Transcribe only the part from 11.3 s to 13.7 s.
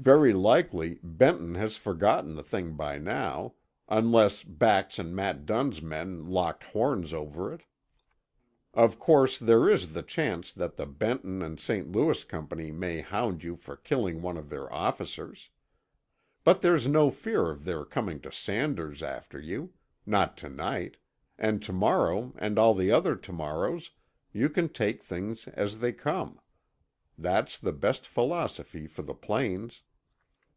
and St. Louis Company may hound you